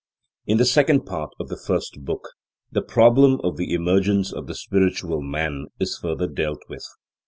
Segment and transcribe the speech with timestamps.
[0.47, 2.29] In the second part of the first book,
[2.71, 6.83] the problem of the emergence of the spiritual man is further dealt with.